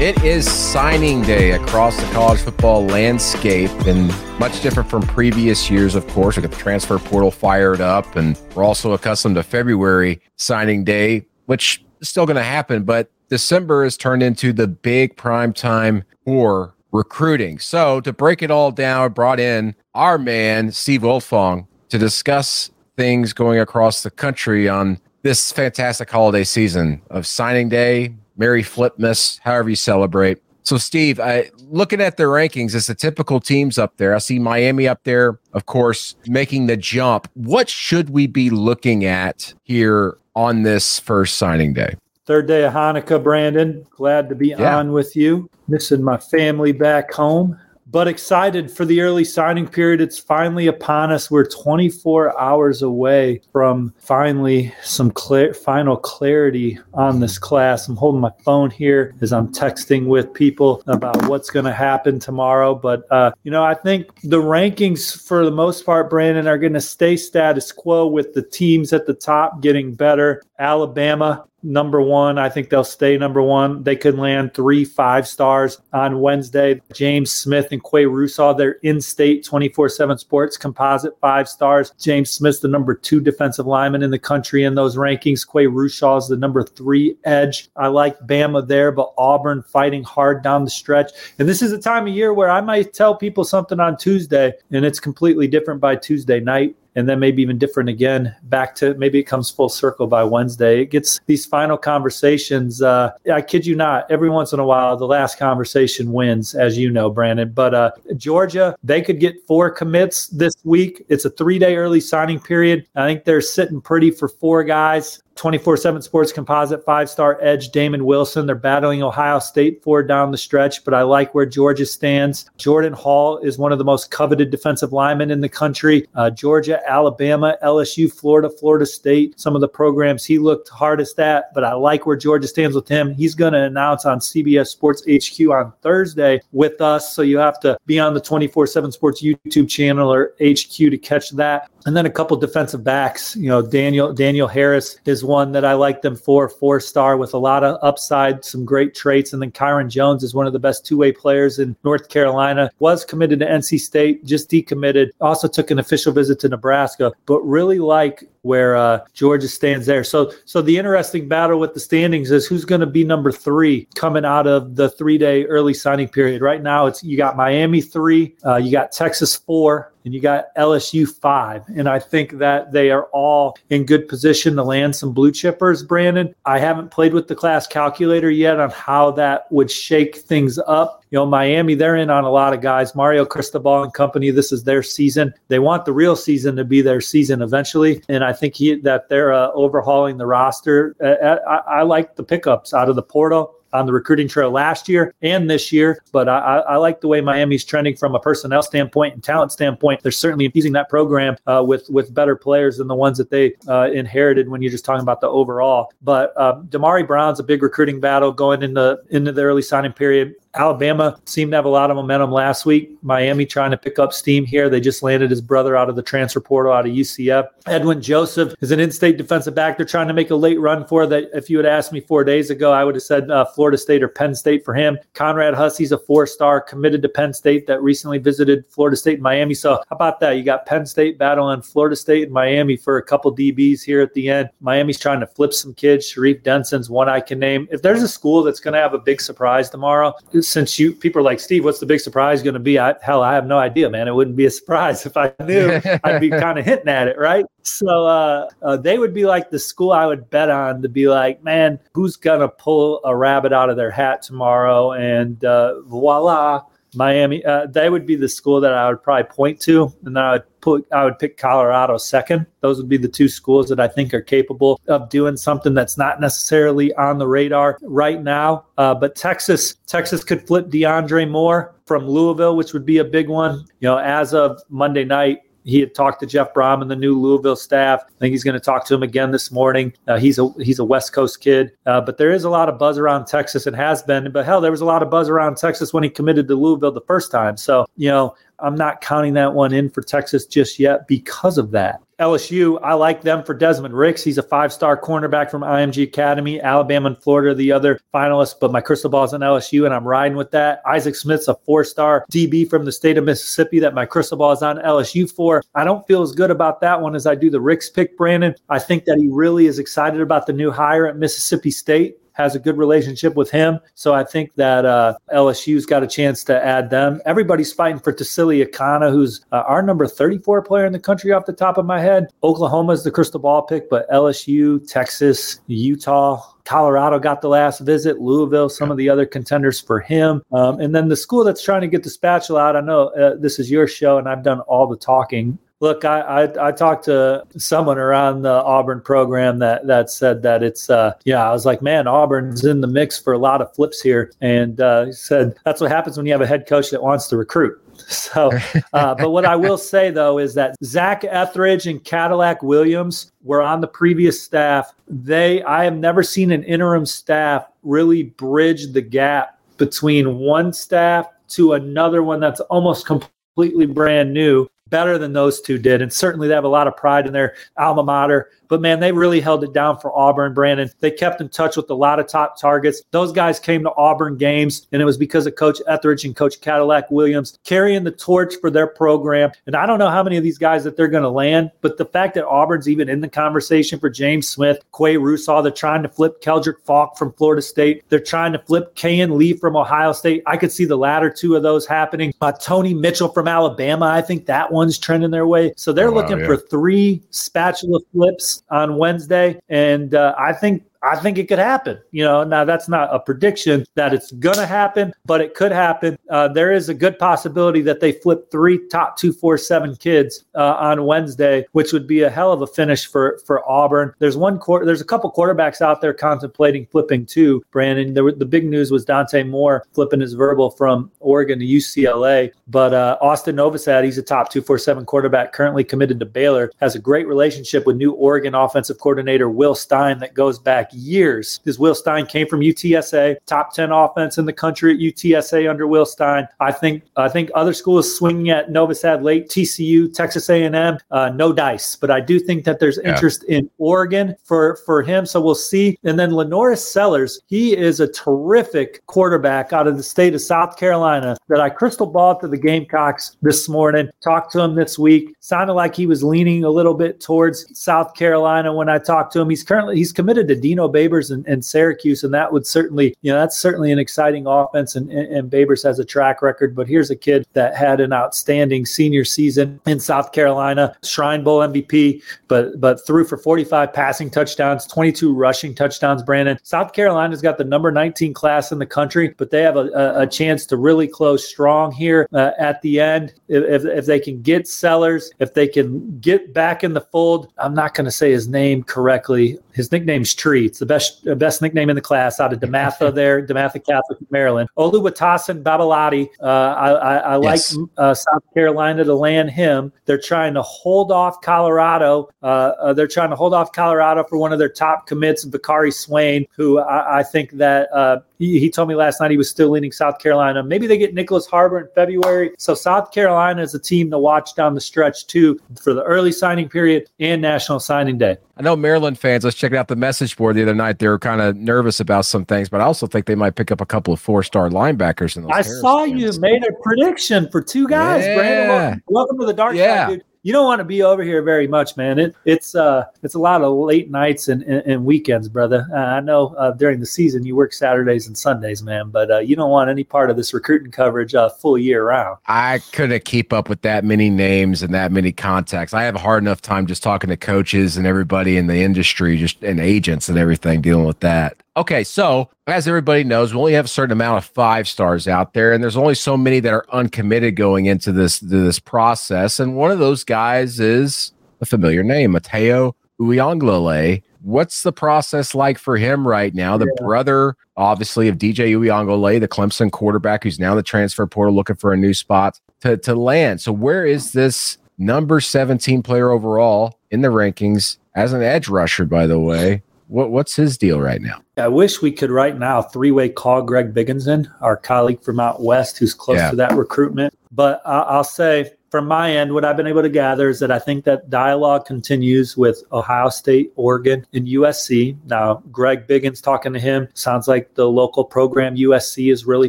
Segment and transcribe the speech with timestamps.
[0.00, 4.08] It is signing day across the college football landscape and
[4.38, 6.36] much different from previous years, of course.
[6.36, 11.26] We got the transfer portal fired up, and we're also accustomed to February signing day,
[11.44, 12.84] which is still going to happen.
[12.84, 17.58] But December has turned into the big prime time for recruiting.
[17.58, 22.70] So to break it all down, I brought in our man, Steve Wiltfong, to discuss
[22.96, 29.38] things going across the country on this fantastic holiday season of signing day, Merry Flipmas,
[29.44, 30.38] however you celebrate.
[30.62, 34.14] So, Steve, I, looking at the rankings, it's the typical teams up there.
[34.14, 37.28] I see Miami up there, of course, making the jump.
[37.34, 41.96] What should we be looking at here on this first signing day?
[42.24, 43.86] Third day of Hanukkah, Brandon.
[43.90, 44.78] Glad to be yeah.
[44.78, 45.50] on with you.
[45.68, 47.58] Missing my family back home
[47.90, 50.00] but excited for the early signing period.
[50.00, 51.30] It's finally upon us.
[51.30, 57.88] We're 24 hours away from finally some clear, final clarity on this class.
[57.88, 62.18] I'm holding my phone here as I'm texting with people about what's going to happen
[62.18, 62.74] tomorrow.
[62.74, 66.74] But, uh, you know, I think the rankings for the most part, Brandon, are going
[66.74, 70.42] to stay status quo with the teams at the top getting better.
[70.58, 72.38] Alabama number one.
[72.38, 73.82] I think they'll stay number one.
[73.82, 76.80] They could land three five stars on Wednesday.
[76.92, 81.92] James Smith and Qua Russaw, they're in state 24 7 sports composite five stars.
[81.98, 85.46] James Smith's the number two defensive lineman in the country in those rankings.
[85.46, 87.68] Qua Russaw is the number three edge.
[87.76, 91.12] I like Bama there, but Auburn fighting hard down the stretch.
[91.38, 94.52] And this is a time of year where I might tell people something on Tuesday
[94.70, 98.94] and it's completely different by Tuesday night and then maybe even different again back to
[98.94, 100.82] maybe it comes full circle by Wednesday.
[100.82, 102.82] It gets these final conversations.
[102.82, 106.76] Uh, I kid you not, every once in a while, the last conversation wins, as
[106.76, 107.52] you know, Brandon.
[107.52, 111.04] But uh, Georgia, they could get four commits this week.
[111.08, 112.86] It's a three day early signing period.
[112.94, 115.20] I think they're sitting pretty for four guys.
[115.40, 118.44] 24 7 Sports Composite five star edge Damon Wilson.
[118.44, 122.50] They're battling Ohio State for down the stretch, but I like where Georgia stands.
[122.58, 126.06] Jordan Hall is one of the most coveted defensive linemen in the country.
[126.14, 131.54] Uh, Georgia, Alabama, LSU, Florida, Florida State, some of the programs he looked hardest at,
[131.54, 133.14] but I like where Georgia stands with him.
[133.14, 137.16] He's going to announce on CBS Sports HQ on Thursday with us.
[137.16, 140.98] So you have to be on the 24 7 Sports YouTube channel or HQ to
[140.98, 141.70] catch that.
[141.86, 145.74] And then a couple defensive backs, you know, Daniel Daniel Harris is one that I
[145.74, 149.32] like them for, four star with a lot of upside, some great traits.
[149.32, 152.70] And then Kyron Jones is one of the best two way players in North Carolina.
[152.80, 155.10] Was committed to NC State, just decommitted.
[155.20, 160.04] Also took an official visit to Nebraska, but really like where uh, Georgia stands there.
[160.04, 163.86] So, so the interesting battle with the standings is who's going to be number three
[163.94, 166.42] coming out of the three day early signing period.
[166.42, 170.54] Right now, it's you got Miami three, uh, you got Texas four, and you got
[170.56, 171.64] LSU five.
[171.68, 175.86] And I think that they are all in good position to land some blue chippers,
[175.86, 176.34] Brandon.
[176.46, 181.00] I haven't played with the class calculator yet on how that would shake things up
[181.10, 182.94] you know, Miami, they're in on a lot of guys.
[182.94, 185.34] Mario Cristobal and company, this is their season.
[185.48, 188.02] They want the real season to be their season eventually.
[188.08, 190.96] And I think he, that they're uh, overhauling the roster.
[191.00, 194.50] Uh, uh I, I like the pickups out of the portal on the recruiting trail
[194.50, 196.02] last year and this year.
[196.12, 200.02] But I, I, like the way Miami's trending from a personnel standpoint and talent standpoint.
[200.02, 203.54] They're certainly infusing that program uh, with with better players than the ones that they
[203.68, 205.92] uh, inherited when you're just talking about the overall.
[206.02, 210.34] But uh, Damari Brown's a big recruiting battle going into into the early signing period.
[210.54, 212.90] Alabama seemed to have a lot of momentum last week.
[213.02, 214.68] Miami trying to pick up steam here.
[214.68, 217.46] They just landed his brother out of the transfer portal out of UCF.
[217.66, 219.76] Edwin Joseph is an in-state defensive back.
[219.76, 221.30] They're trying to make a late run for that.
[221.32, 224.02] If you had asked me four days ago, I would have said uh, Florida State
[224.02, 224.98] or Penn State for him.
[225.14, 229.54] Conrad Hussey's a four-star committed to Penn State that recently visited Florida State and Miami.
[229.54, 230.32] So how about that?
[230.32, 234.14] You got Penn State battling Florida State and Miami for a couple DBs here at
[234.14, 234.50] the end.
[234.60, 236.08] Miami's trying to flip some kids.
[236.08, 237.68] Sharif Denson's one I can name.
[237.70, 240.12] If there's a school that's going to have a big surprise tomorrow,
[240.42, 242.78] since you people are like Steve, what's the big surprise going to be?
[242.78, 244.08] I, hell, I have no idea, man.
[244.08, 245.80] It wouldn't be a surprise if I knew.
[246.04, 247.44] I'd be kind of hinting at it, right?
[247.62, 251.08] So uh, uh, they would be like the school I would bet on to be
[251.08, 254.92] like, man, who's gonna pull a rabbit out of their hat tomorrow?
[254.92, 256.62] And uh, voila,
[256.94, 257.44] Miami.
[257.44, 260.32] Uh, they would be the school that I would probably point to, and then I
[260.32, 262.46] would put I would pick Colorado second.
[262.60, 265.96] Those would be the two schools that I think are capable of doing something that's
[265.96, 268.66] not necessarily on the radar right now.
[268.78, 273.28] Uh, but Texas, Texas could flip DeAndre Moore from Louisville, which would be a big
[273.28, 273.64] one.
[273.80, 277.18] You know, as of Monday night, he had talked to Jeff Brohm and the new
[277.18, 278.02] Louisville staff.
[278.06, 279.92] I think he's going to talk to him again this morning.
[280.08, 282.78] Uh, he's a he's a West Coast kid, uh, but there is a lot of
[282.78, 284.30] buzz around Texas and has been.
[284.32, 286.92] But hell, there was a lot of buzz around Texas when he committed to Louisville
[286.92, 287.56] the first time.
[287.56, 291.70] So you know, I'm not counting that one in for Texas just yet because of
[291.72, 292.00] that.
[292.20, 294.22] LSU, I like them for Desmond Ricks.
[294.22, 296.60] He's a five star cornerback from IMG Academy.
[296.60, 299.94] Alabama and Florida are the other finalists, but my crystal ball is on LSU, and
[299.94, 300.82] I'm riding with that.
[300.86, 304.52] Isaac Smith's a four star DB from the state of Mississippi that my crystal ball
[304.52, 305.64] is on LSU for.
[305.74, 308.54] I don't feel as good about that one as I do the Ricks pick, Brandon.
[308.68, 312.54] I think that he really is excited about the new hire at Mississippi State has
[312.54, 313.78] a good relationship with him.
[313.94, 317.20] So I think that uh, LSU's got a chance to add them.
[317.26, 321.46] Everybody's fighting for Tausili Akana, who's uh, our number 34 player in the country off
[321.46, 322.28] the top of my head.
[322.42, 328.20] Oklahoma is the crystal ball pick, but LSU, Texas, Utah, Colorado got the last visit,
[328.20, 330.42] Louisville, some of the other contenders for him.
[330.52, 333.34] Um, and then the school that's trying to get the spatula out, I know uh,
[333.36, 335.58] this is your show and I've done all the talking.
[335.80, 340.62] Look, I, I, I talked to someone around the Auburn program that that said that
[340.62, 343.74] it's uh yeah I was like man Auburn's in the mix for a lot of
[343.74, 346.90] flips here and uh, he said that's what happens when you have a head coach
[346.90, 347.80] that wants to recruit.
[348.08, 348.50] So,
[348.94, 353.60] uh, but what I will say though is that Zach Etheridge and Cadillac Williams were
[353.60, 354.94] on the previous staff.
[355.06, 361.26] They I have never seen an interim staff really bridge the gap between one staff
[361.50, 366.02] to another one that's almost completely brand new better than those two did.
[366.02, 368.50] And certainly they have a lot of pride in their alma mater.
[368.70, 370.88] But man, they really held it down for Auburn, Brandon.
[371.00, 373.02] They kept in touch with a lot of top targets.
[373.10, 376.60] Those guys came to Auburn games, and it was because of Coach Etheridge and Coach
[376.60, 379.50] Cadillac Williams carrying the torch for their program.
[379.66, 381.98] And I don't know how many of these guys that they're going to land, but
[381.98, 386.04] the fact that Auburn's even in the conversation for James Smith, Qua Russaw, they're trying
[386.04, 388.04] to flip Keldric Faulk from Florida State.
[388.08, 390.44] They're trying to flip Kayin Lee from Ohio State.
[390.46, 392.32] I could see the latter two of those happening.
[392.40, 395.72] Uh, Tony Mitchell from Alabama, I think that one's trending their way.
[395.76, 396.46] So they're oh, looking yeah.
[396.46, 399.60] for three spatula flips on Wednesday.
[399.68, 401.98] And uh, I think I think it could happen.
[402.10, 405.72] You know, now that's not a prediction that it's going to happen, but it could
[405.72, 406.18] happen.
[406.28, 410.44] Uh, there is a good possibility that they flip three top two, four, seven kids
[410.54, 414.12] uh, on Wednesday, which would be a hell of a finish for for Auburn.
[414.18, 414.84] There's one quarter.
[414.84, 417.62] There's a couple quarterbacks out there contemplating flipping too.
[417.70, 422.52] Brandon, the, the big news was Dante Moore flipping his verbal from Oregon to UCLA,
[422.68, 426.70] but uh, Austin Novosad, he's a top two, four, seven quarterback currently committed to Baylor,
[426.80, 431.58] has a great relationship with new Oregon offensive coordinator Will Stein that goes back years.
[431.58, 435.86] Because Will Stein came from UTSA, top 10 offense in the country at UTSA under
[435.86, 436.46] Will Stein.
[436.60, 441.52] I think I think other schools swinging at Novosad late, TCU, Texas A&M, uh, no
[441.52, 441.96] dice.
[441.96, 443.10] But I do think that there's yeah.
[443.10, 445.26] interest in Oregon for, for him.
[445.26, 445.98] So we'll see.
[446.04, 450.76] And then LaNorris Sellers, he is a terrific quarterback out of the state of South
[450.76, 454.08] Carolina that I crystal balled to the Gamecocks this morning.
[454.22, 455.34] Talked to him this week.
[455.40, 459.40] Sounded like he was leaning a little bit towards South Carolina when I talked to
[459.40, 459.50] him.
[459.50, 463.32] He's currently he's committed to Dino Babers and, and, Syracuse, and that would certainly, you
[463.32, 464.96] know, that's certainly an exciting offense.
[464.96, 468.12] And, and, and Babers has a track record, but here's a kid that had an
[468.12, 474.30] outstanding senior season in South Carolina, Shrine Bowl MVP, but but threw for 45 passing
[474.30, 476.22] touchdowns, 22 rushing touchdowns.
[476.22, 479.88] Brandon, South Carolina's got the number 19 class in the country, but they have a,
[479.90, 483.34] a, a chance to really close strong here uh, at the end.
[483.48, 487.74] If, if they can get Sellers, if they can get back in the fold, I'm
[487.74, 489.58] not going to say his name correctly.
[489.72, 490.69] His nickname's Tree.
[490.70, 494.18] It's the best uh, best nickname in the class out of DeMatha there, DeMatha Catholic,
[494.30, 494.68] Maryland.
[494.78, 496.28] Oluwatosin Babalade.
[496.40, 497.74] Uh, I, I, I yes.
[497.74, 499.92] like uh, South Carolina to land him.
[500.04, 502.28] They're trying to hold off Colorado.
[502.40, 505.90] Uh, uh, they're trying to hold off Colorado for one of their top commits, Bakari
[505.90, 509.50] Swain, who I, I think that uh, he, he told me last night he was
[509.50, 510.62] still leaning South Carolina.
[510.62, 512.52] Maybe they get Nyckoles Harbor in February.
[512.56, 516.32] So South Carolina is a team to watch down the stretch too for the early
[516.32, 518.38] signing period and National Signing Day.
[518.56, 519.44] I know Maryland fans.
[519.44, 521.00] Let's check out the message board the other night.
[521.00, 523.70] They were kind of nervous about some things, but I also think they might pick
[523.70, 525.52] up a couple of four-star linebackers in those.
[525.52, 526.20] I saw fans.
[526.20, 528.24] you made a prediction for two guys.
[528.24, 528.36] Yeah.
[528.36, 530.06] Brandon, welcome, welcome to the dark yeah.
[530.06, 530.24] side, dude.
[530.42, 532.18] You don't want to be over here very much, man.
[532.18, 535.86] It, it's uh, it's a lot of late nights and, and, and weekends, brother.
[535.92, 539.38] Uh, I know uh, during the season you work Saturdays and Sundays, man, but uh,
[539.38, 542.38] you don't want any part of this recruiting coverage uh, full year round.
[542.46, 545.92] I couldn't keep up with that many names and that many contacts.
[545.92, 549.36] I have a hard enough time just talking to coaches and everybody in the industry,
[549.36, 551.56] just and agents and everything dealing with that.
[551.80, 555.54] Okay, so as everybody knows, we only have a certain amount of five stars out
[555.54, 559.58] there, and there's only so many that are uncommitted going into this this process.
[559.58, 561.32] And one of those guys is
[561.62, 564.22] a familiar name, Matayo Uiagalelei.
[564.42, 566.76] What's the process like for him right now?
[566.76, 567.02] The yeah.
[567.02, 571.94] brother, obviously, of DJ Uiagalelei, the Clemson quarterback, who's now the transfer portal looking for
[571.94, 573.62] a new spot to, to land.
[573.62, 579.06] So, where is this number 17 player overall in the rankings as an edge rusher,
[579.06, 579.82] by the way?
[580.10, 581.40] What, what's his deal right now?
[581.56, 585.62] I wish we could right now three way call Greg Bigginson, our colleague from out
[585.62, 586.50] west, who's close yeah.
[586.50, 587.32] to that recruitment.
[587.52, 590.78] But I'll say from my end, what I've been able to gather is that I
[590.78, 595.16] think that dialogue continues with Ohio State, Oregon, and USC.
[595.26, 599.68] Now, Greg Biggins talking to him sounds like the local program USC is really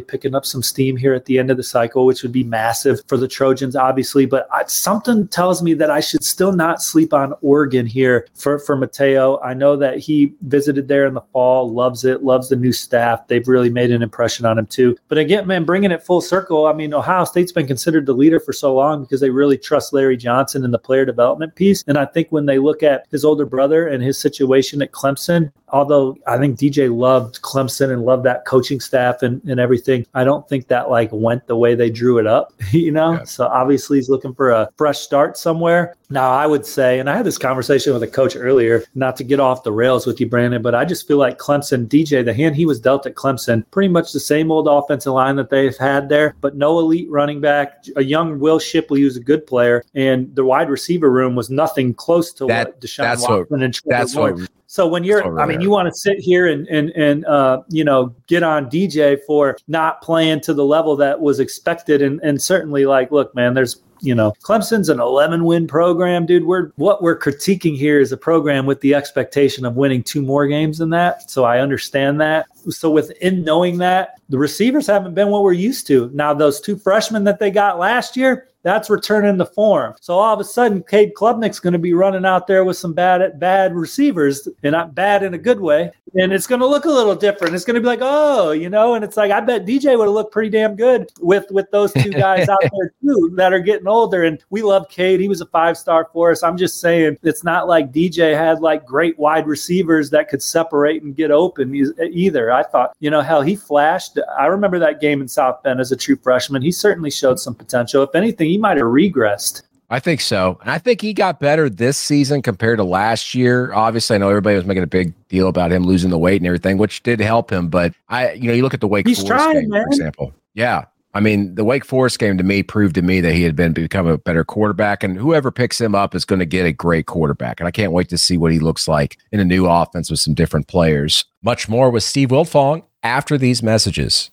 [0.00, 3.00] picking up some steam here at the end of the cycle, which would be massive
[3.06, 4.26] for the Trojans, obviously.
[4.26, 8.58] But I, something tells me that I should still not sleep on Oregon here for,
[8.58, 9.38] for Matayo.
[9.44, 13.28] I know that he visited there in the fall, loves it, loves the new staff.
[13.28, 14.96] They've really made an impression on him, too.
[15.06, 18.40] But again, man, bringing it full circle, I mean, Ohio State's been considered the leader
[18.40, 21.84] for so long because they really trust Larry Johnson in the player development piece.
[21.86, 25.52] And I think when they look at his older brother and his situation at Clemson,
[25.72, 30.22] although I think DJ loved Clemson and loved that coaching staff and, and everything, I
[30.22, 33.14] don't think that like went the way they drew it up, you know?
[33.14, 33.24] Yeah.
[33.24, 35.96] So obviously he's looking for a fresh start somewhere.
[36.10, 39.24] Now, I would say, and I had this conversation with a coach earlier, not to
[39.24, 42.34] get off the rails with you, Brandon, but I just feel like Clemson, DJ, the
[42.34, 45.76] hand he was dealt at Clemson, pretty much the same old offensive line that they've
[45.78, 49.82] had there, but no elite running back, a young Will Shipley who's a good player,
[49.94, 53.72] and the wide receiver room was nothing close to that, what Deshaun Watson what, and
[53.72, 54.38] Trevor that's what
[54.72, 57.84] so when you're, I mean, you want to sit here and and and uh, you
[57.84, 62.40] know get on DJ for not playing to the level that was expected, and and
[62.40, 66.44] certainly like, look, man, there's you know, Clemson's an 11 win program, dude.
[66.44, 70.48] We're what we're critiquing here is a program with the expectation of winning two more
[70.48, 71.30] games than that.
[71.30, 72.46] So I understand that.
[72.68, 76.10] So within knowing that, the receivers haven't been what we're used to.
[76.12, 79.94] Now those two freshmen that they got last year, that's returning the form.
[80.00, 82.92] So all of a sudden, Cade Klubnik's going to be running out there with some
[82.92, 85.90] bad bad receivers, and not bad in a good way.
[86.14, 87.54] And it's going to look a little different.
[87.54, 90.04] It's going to be like, oh, you know, and it's like I bet DJ would
[90.04, 93.60] have looked pretty damn good with with those two guys out there too that are
[93.60, 94.24] getting older.
[94.24, 96.42] And we love Cade; he was a five star for us.
[96.42, 101.02] I'm just saying, it's not like DJ had like great wide receivers that could separate
[101.02, 102.50] and get open either.
[102.50, 104.18] I thought, you know, hell, he flashed.
[104.38, 106.62] I remember that game in South Bend as a true freshman.
[106.62, 108.02] He certainly showed some potential.
[108.02, 109.62] If anything he might have regressed.
[109.90, 110.58] I think so.
[110.62, 113.74] And I think he got better this season compared to last year.
[113.74, 116.46] Obviously, I know everybody was making a big deal about him losing the weight and
[116.46, 117.68] everything, which did help him.
[117.68, 119.82] But I, you know, you look at the Wake He's Forest trying, game, man.
[119.82, 120.34] for example.
[120.54, 120.86] Yeah.
[121.14, 123.72] I mean, the Wake Forest game to me proved to me that he had been
[123.72, 127.06] become a better quarterback, and whoever picks him up is going to get a great
[127.06, 127.60] quarterback.
[127.60, 130.20] And I can't wait to see what he looks like in a new offense with
[130.20, 131.26] some different players.
[131.42, 134.30] Much more with Steve Wiltfong after these messages.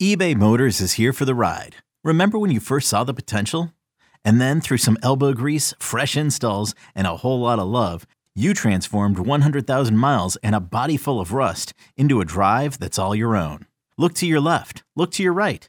[0.00, 1.76] eBay Motors is here for the ride.
[2.02, 3.72] Remember when you first saw the potential?
[4.24, 8.54] And then through some elbow grease, fresh installs, and a whole lot of love, you
[8.54, 13.36] transformed 100,000 miles and a body full of rust into a drive that's all your
[13.36, 13.66] own.
[13.98, 15.68] Look to your left, look to your right.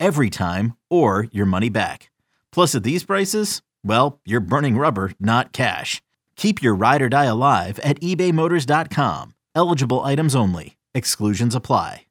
[0.00, 2.10] every time, or your money back.
[2.52, 6.02] Plus, at these prices, well, you're burning rubber, not cash.
[6.36, 9.34] Keep your ride or die alive at ebaymotors.com.
[9.54, 10.76] Eligible items only.
[10.94, 12.06] Exclusions apply.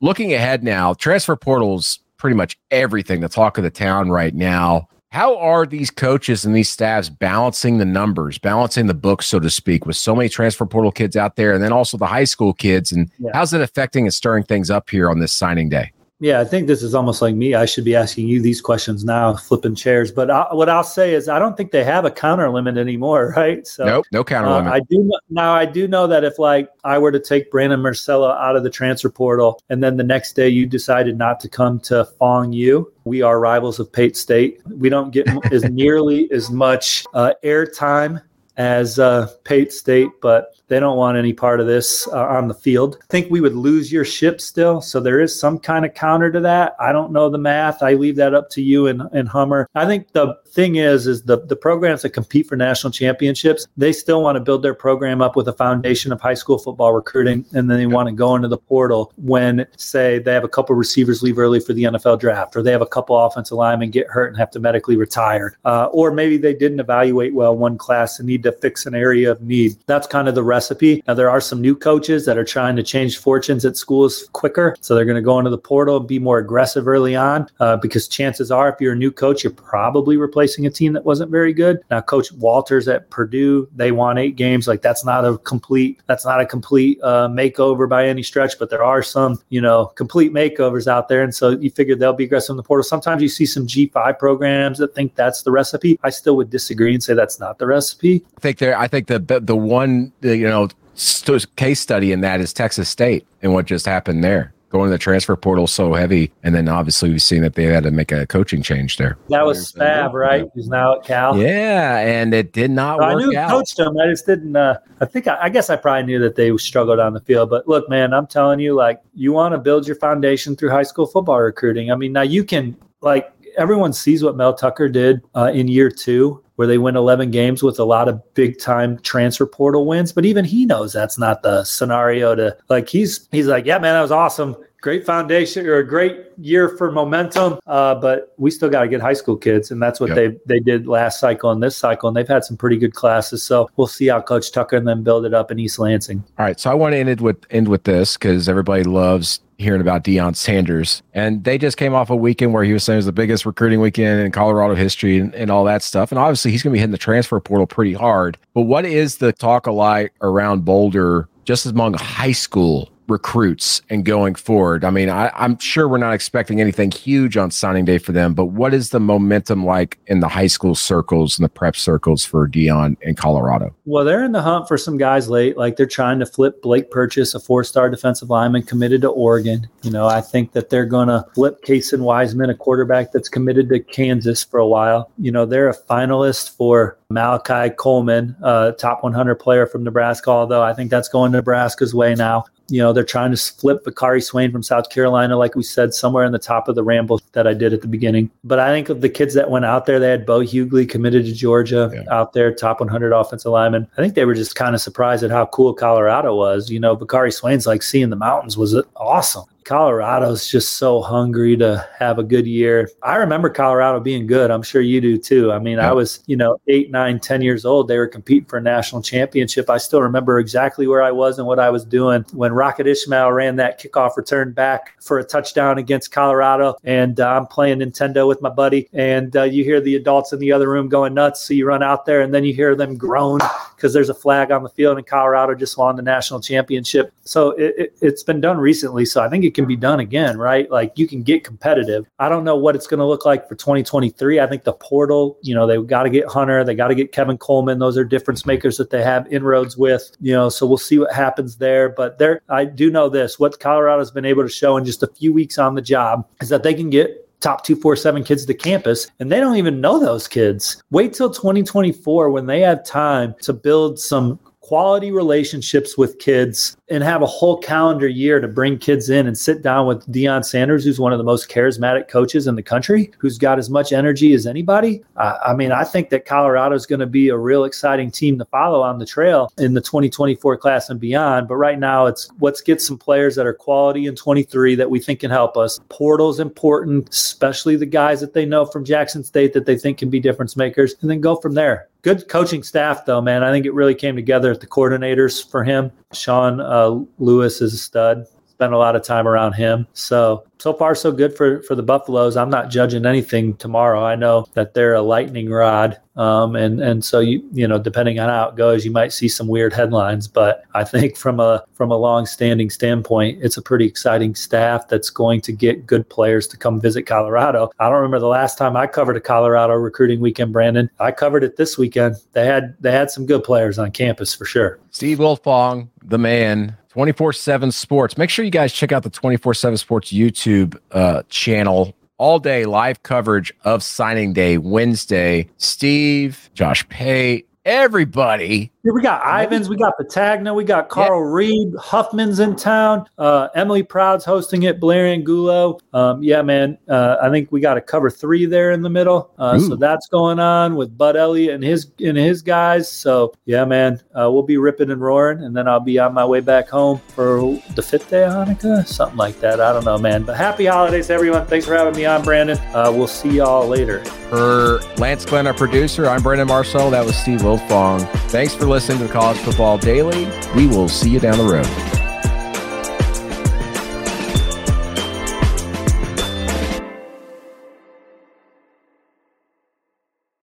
[0.00, 4.88] Looking ahead now, transfer portals pretty much everything, the talk of the town right now.
[5.10, 9.48] How are these coaches and these staffs balancing the numbers, balancing the books, so to
[9.48, 12.52] speak, with so many transfer portal kids out there, and then also the high school
[12.52, 12.90] kids?
[12.90, 13.30] And yeah.
[13.32, 15.92] how's it affecting and stirring things up here on this signing day?
[16.24, 17.54] Yeah, I think this is almost like me.
[17.54, 20.10] I should be asking you these questions now, flipping chairs.
[20.10, 23.34] But I, what I'll say is, I don't think they have a counter limit anymore,
[23.36, 23.66] right?
[23.66, 24.72] So nope, no counter uh, limit.
[24.72, 25.52] I do now.
[25.52, 28.70] I do know that if like I were to take Brandon Marcello out of the
[28.70, 32.90] transfer portal, and then the next day you decided not to come to Fong U,
[33.04, 34.62] we are rivals of Pate State.
[34.66, 38.22] We don't get as nearly as much uh, airtime
[38.56, 42.54] as uh, Pate State, but they don't want any part of this uh, on the
[42.54, 42.98] field.
[43.02, 44.80] I think we would lose your ship still.
[44.80, 46.74] So there is some kind of counter to that.
[46.80, 47.82] I don't know the math.
[47.82, 49.68] I leave that up to you and, and Hummer.
[49.74, 53.92] I think the thing is, is the, the programs that compete for national championships, they
[53.92, 57.44] still want to build their program up with a foundation of high school football recruiting.
[57.52, 60.74] And then they want to go into the portal when, say, they have a couple
[60.76, 64.06] receivers leave early for the NFL draft, or they have a couple offensive linemen get
[64.06, 65.58] hurt and have to medically retire.
[65.64, 69.30] Uh, or maybe they didn't evaluate well one class and need to fix an area
[69.30, 69.76] of need.
[69.86, 71.02] That's kind of the recipe.
[71.06, 74.76] Now, there are some new coaches that are trying to change fortunes at schools quicker.
[74.80, 77.76] So they're going to go into the portal and be more aggressive early on uh,
[77.76, 81.30] because chances are, if you're a new coach, you're probably replacing a team that wasn't
[81.30, 81.80] very good.
[81.90, 84.68] Now, Coach Walters at Purdue, they won eight games.
[84.68, 88.70] Like that's not a complete, that's not a complete uh, makeover by any stretch, but
[88.70, 91.22] there are some, you know, complete makeovers out there.
[91.22, 92.84] And so you figure they'll be aggressive in the portal.
[92.84, 95.98] Sometimes you see some G5 programs that think that's the recipe.
[96.02, 98.24] I still would disagree and say that's not the recipe.
[98.36, 102.40] I think there, I think the, the one, you know, st- case study in that
[102.40, 104.52] is Texas State and what just happened there.
[104.70, 107.84] Going to the transfer portal so heavy, and then obviously we've seen that they had
[107.84, 109.16] to make a coaching change there.
[109.28, 110.48] That was Spav, right?
[110.52, 111.38] He's now at Cal.
[111.38, 113.50] Yeah, and it did not work I knew out.
[113.50, 113.96] coached him.
[113.96, 114.56] I just didn't.
[114.56, 117.50] Uh, I think I, I guess I probably knew that they struggled on the field.
[117.50, 120.82] But look, man, I'm telling you, like you want to build your foundation through high
[120.82, 121.92] school football recruiting.
[121.92, 125.90] I mean, now you can like everyone sees what Mel Tucker did uh, in year
[125.90, 130.12] two where they win 11 games with a lot of big time transfer portal wins.
[130.12, 133.94] But even he knows that's not the scenario to like, he's, he's like, yeah, man,
[133.94, 134.56] that was awesome.
[134.84, 137.58] Great foundation or a great year for momentum.
[137.66, 139.70] Uh, but we still got to get high school kids.
[139.70, 140.16] And that's what yep.
[140.16, 142.06] they, they did last cycle and this cycle.
[142.06, 143.42] And they've had some pretty good classes.
[143.42, 146.22] So we'll see how coach Tucker and them build it up in East Lansing.
[146.38, 146.60] All right.
[146.60, 150.36] So I want to end with, end with this because everybody loves hearing about Deion
[150.36, 151.02] Sanders.
[151.14, 153.46] And they just came off a weekend where he was saying it was the biggest
[153.46, 156.12] recruiting weekend in Colorado history and, and all that stuff.
[156.12, 158.36] And obviously, he's going to be hitting the transfer portal pretty hard.
[158.52, 164.34] But what is the talk alike around Boulder just among high school recruits and going
[164.34, 164.84] forward?
[164.84, 168.34] I mean, I, am sure we're not expecting anything huge on signing day for them,
[168.34, 172.24] but what is the momentum like in the high school circles and the prep circles
[172.24, 173.74] for Deion in Colorado?
[173.84, 175.56] Well, they're in the hunt for some guys late.
[175.56, 179.68] Like they're trying to flip Blake Purchase, a four star defensive lineman committed to Oregon.
[179.82, 183.68] You know, I think that they're going to flip Kasen Wiseman, a quarterback that's committed
[183.70, 185.10] to Kansas for a while.
[185.18, 190.62] You know, they're a finalist for Malachi Coleman, uh, top 100 player from Nebraska, although
[190.62, 192.44] I think that's going Nebraska's way now.
[192.68, 196.24] You know, they're trying to flip Bakari Swain from South Carolina, like we said, somewhere
[196.24, 198.30] in the top of the ramble that I did at the beginning.
[198.42, 201.26] But I think of the kids that went out there, they had Bo Hughley committed
[201.26, 202.02] to Georgia yeah.
[202.10, 203.86] out there, top 100 offensive lineman.
[203.96, 206.70] I think they were just kind of surprised at how cool Colorado was.
[206.70, 209.44] You know, Bakari Swain's like seeing the mountains was awesome.
[209.64, 212.90] Colorado's just so hungry to have a good year.
[213.02, 214.50] I remember Colorado being good.
[214.50, 215.52] I'm sure you do too.
[215.52, 215.88] I mean, yeah.
[215.88, 217.88] I was, you know, eight, nine, ten years old.
[217.88, 219.70] They were competing for a national championship.
[219.70, 223.32] I still remember exactly where I was and what I was doing when Rocket Ismail
[223.32, 226.76] ran that kickoff return back for a touchdown against Colorado.
[226.84, 228.88] And uh, I'm playing Nintendo with my buddy.
[228.92, 231.42] And uh, you hear the adults in the other room going nuts.
[231.42, 233.40] So you run out there and then you hear them groan
[233.74, 237.12] because there's a flag on the field and Colorado just won the national championship.
[237.24, 239.04] So it, it, it's been done recently.
[239.04, 240.70] So I think it can be done again, right?
[240.70, 242.06] Like you can get competitive.
[242.18, 244.40] I don't know what it's going to look like for 2023.
[244.40, 247.12] I think the portal, you know, they've got to get Hunter, they got to get
[247.12, 247.78] Kevin Coleman.
[247.78, 251.12] Those are difference makers that they have inroads with, you know, so we'll see what
[251.12, 251.88] happens there.
[251.88, 255.08] But there, I do know this what Colorado's been able to show in just a
[255.08, 259.06] few weeks on the job is that they can get top 247 kids to campus
[259.20, 260.82] and they don't even know those kids.
[260.90, 267.04] Wait till 2024 when they have time to build some quality relationships with kids and
[267.04, 270.84] have a whole calendar year to bring kids in and sit down with Deion Sanders,
[270.84, 274.32] who's one of the most charismatic coaches in the country, who's got as much energy
[274.32, 275.04] as anybody.
[275.18, 278.38] Uh, I mean, I think that Colorado is going to be a real exciting team
[278.38, 281.46] to follow on the trail in the 2024 class and beyond.
[281.46, 284.98] But right now, it's let's get some players that are quality in 23 that we
[284.98, 285.78] think can help us.
[285.90, 290.08] Portal's important, especially the guys that they know from Jackson State that they think can
[290.08, 293.42] be difference makers, and then go from there good coaching staff though man.
[293.42, 295.90] I think it really came together at the coordinators for him.
[296.12, 298.26] Sean uh, lewis is a stud
[298.64, 299.86] spent a lot of time around him.
[299.92, 302.34] So so far so good for for the Buffaloes.
[302.34, 304.02] I'm not judging anything tomorrow.
[304.02, 308.18] I know that they're a lightning rod, um, and and so you you know depending
[308.18, 310.26] on how it goes, you might see some weird headlines.
[310.26, 314.88] But I think from a from a long standing standpoint, it's a pretty exciting staff
[314.88, 317.70] that's going to get good players to come visit Colorado.
[317.78, 320.88] I don't remember the last time I covered a Colorado recruiting weekend, Brandon.
[320.98, 322.16] I covered it this weekend.
[322.32, 324.78] They had they had some good players on campus for sure.
[324.90, 328.16] Steve Wiltfong, the man, 24 7 sports.
[328.16, 331.92] Make sure you guys check out the 24 7 sports YouTube uh, channel.
[332.18, 335.48] All day live coverage of signing day Wednesday.
[335.56, 341.32] Steve, Josh Pate, everybody Here we got Ivins, we got Patagna, we got Carl yeah.
[341.32, 343.06] Reed, Huffman's in town.
[343.16, 345.78] Uh, Emily Proud's hosting it, Blair Angulo.
[345.94, 349.30] Um, yeah, man, uh, I think we got a cover three there in the middle.
[349.38, 352.90] Uh, so that's going on with Bud Elliott and his and his guys.
[352.92, 356.26] So yeah, man, uh, we'll be ripping and roaring, and then I'll be on my
[356.26, 359.60] way back home for the fifth day of Hanukkah, something like that.
[359.60, 360.24] I don't know, man.
[360.24, 361.46] But happy holidays, everyone.
[361.46, 362.58] Thanks for having me on, Brandon.
[362.74, 364.04] Uh, we'll see y'all later.
[364.28, 366.90] For Lance Glenn, our producer, I'm Brandon Marcel.
[366.90, 368.08] That was Steve Wiltfong.
[368.30, 370.28] Thanks for listening to College Football Daily.
[370.56, 372.03] We will see you down the road.